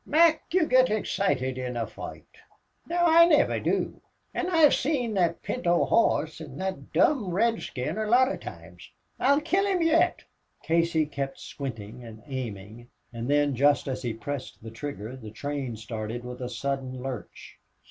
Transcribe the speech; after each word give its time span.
"Mac, 0.03 0.51
you 0.51 0.65
git 0.65 0.89
excited 0.89 1.59
in 1.59 1.77
a 1.77 1.85
foight. 1.85 2.35
Now 2.87 3.05
I 3.05 3.25
niver 3.25 3.59
do. 3.59 4.01
An' 4.33 4.49
I've 4.49 4.73
seen 4.73 5.13
thot 5.13 5.43
pinto 5.43 5.85
hoss 5.85 6.41
an' 6.41 6.57
thot 6.57 6.91
dom' 6.91 7.29
redskin 7.29 7.99
a 7.99 8.07
lot 8.07 8.31
of 8.31 8.39
times. 8.39 8.89
I'll 9.19 9.41
kill 9.41 9.67
him 9.67 9.83
yit." 9.83 10.23
Casey 10.63 11.05
kept 11.05 11.39
squinting 11.39 12.03
and 12.03 12.23
aiming, 12.25 12.89
and 13.13 13.29
then, 13.29 13.53
just 13.55 13.87
as 13.87 14.01
he 14.01 14.11
pressed 14.11 14.63
the 14.63 14.71
trigger, 14.71 15.15
the 15.15 15.29
train 15.29 15.77
started 15.77 16.23
with 16.25 16.41
a 16.41 16.49
sudden 16.49 17.03
lurch. 17.03 17.59